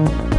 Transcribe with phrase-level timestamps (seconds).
[0.00, 0.38] It's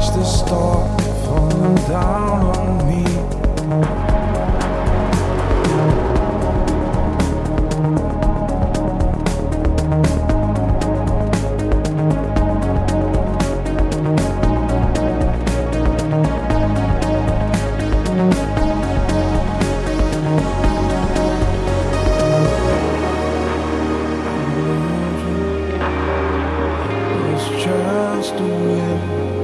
[0.00, 3.04] watch the star falling down on me.
[27.62, 29.39] Just a win.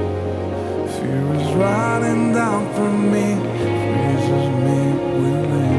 [0.97, 3.27] Fear is riding down from me,
[3.61, 4.81] freezes me
[5.21, 5.77] within.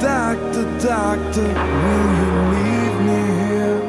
[0.00, 1.50] Doctor, doctor,
[1.82, 3.80] will you leave me here?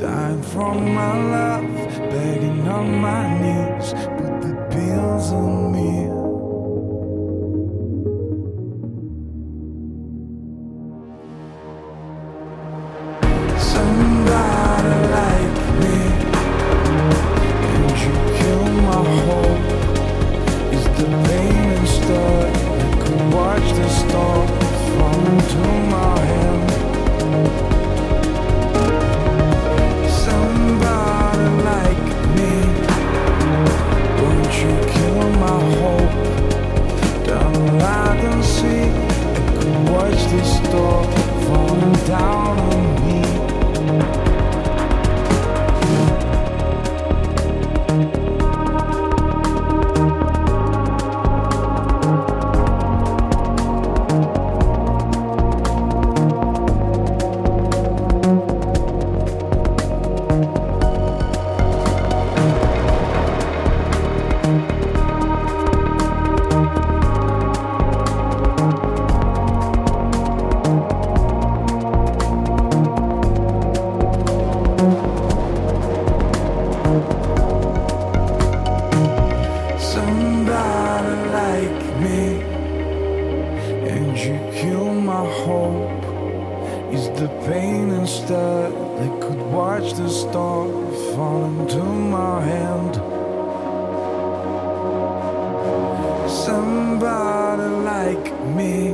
[0.00, 1.68] Dying from my love,
[2.10, 5.57] begging on my knees, put the pills on
[21.88, 22.54] instead?
[23.00, 24.46] Could watch the star
[24.96, 25.58] fall into
[25.90, 27.67] my hand.
[84.24, 86.04] You kill my hope.
[86.92, 90.66] Is the pain instead that could watch the star
[91.12, 91.82] fall into
[92.16, 92.94] my hand?
[96.30, 98.26] Somebody like
[98.56, 98.92] me,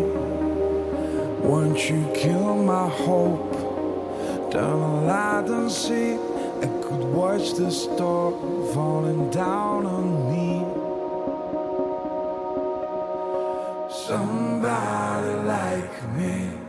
[1.49, 3.53] won't you kill my hope?
[4.51, 6.15] Down the light and see,
[6.63, 8.35] I could watch the storm
[8.75, 10.54] falling down on me.
[13.95, 16.64] Somebody like me.